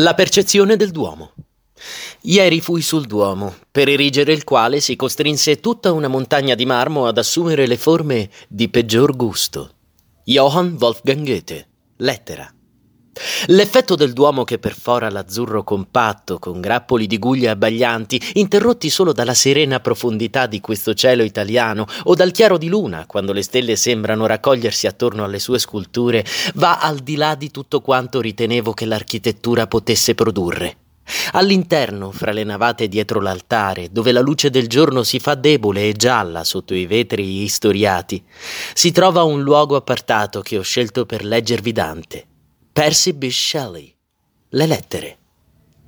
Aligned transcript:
La 0.00 0.14
percezione 0.14 0.76
del 0.76 0.92
Duomo. 0.92 1.32
Ieri 2.20 2.60
fui 2.60 2.82
sul 2.82 3.06
Duomo, 3.06 3.56
per 3.68 3.88
erigere 3.88 4.32
il 4.32 4.44
quale 4.44 4.78
si 4.78 4.94
costrinse 4.94 5.58
tutta 5.58 5.90
una 5.90 6.06
montagna 6.06 6.54
di 6.54 6.64
marmo 6.64 7.06
ad 7.08 7.18
assumere 7.18 7.66
le 7.66 7.76
forme 7.76 8.30
di 8.46 8.68
peggior 8.68 9.16
gusto. 9.16 9.70
Johann 10.22 10.76
Wolfgang 10.78 11.26
Goethe. 11.26 11.66
Lettera. 11.96 12.48
L'effetto 13.46 13.94
del 13.94 14.12
Duomo 14.12 14.44
che 14.44 14.58
perfora 14.58 15.10
l'azzurro 15.10 15.64
compatto 15.64 16.38
con 16.38 16.60
grappoli 16.60 17.06
di 17.06 17.18
guglie 17.18 17.48
abbaglianti, 17.48 18.32
interrotti 18.34 18.90
solo 18.90 19.12
dalla 19.12 19.34
serena 19.34 19.80
profondità 19.80 20.46
di 20.46 20.60
questo 20.60 20.94
cielo 20.94 21.22
italiano 21.22 21.86
o 22.04 22.14
dal 22.14 22.30
chiaro 22.30 22.58
di 22.58 22.68
luna, 22.68 23.06
quando 23.06 23.32
le 23.32 23.42
stelle 23.42 23.76
sembrano 23.76 24.26
raccogliersi 24.26 24.86
attorno 24.86 25.24
alle 25.24 25.38
sue 25.38 25.58
sculture, 25.58 26.24
va 26.54 26.78
al 26.78 26.98
di 26.98 27.16
là 27.16 27.34
di 27.34 27.50
tutto 27.50 27.80
quanto 27.80 28.20
ritenevo 28.20 28.72
che 28.72 28.86
l'architettura 28.86 29.66
potesse 29.66 30.14
produrre. 30.14 30.76
All'interno, 31.32 32.10
fra 32.10 32.32
le 32.32 32.44
navate 32.44 32.86
dietro 32.86 33.20
l'altare, 33.20 33.88
dove 33.90 34.12
la 34.12 34.20
luce 34.20 34.50
del 34.50 34.68
giorno 34.68 35.02
si 35.02 35.18
fa 35.18 35.34
debole 35.34 35.88
e 35.88 35.94
gialla 35.94 36.44
sotto 36.44 36.74
i 36.74 36.86
vetri 36.86 37.42
istoriati, 37.42 38.22
si 38.74 38.92
trova 38.92 39.22
un 39.22 39.42
luogo 39.42 39.76
appartato 39.76 40.42
che 40.42 40.58
ho 40.58 40.62
scelto 40.62 41.06
per 41.06 41.24
leggervi 41.24 41.72
Dante. 41.72 42.26
Percy 42.78 43.12
Bysshe 43.12 43.40
Shelley. 43.40 43.92
Le 44.50 44.64
lettere. 44.64 45.16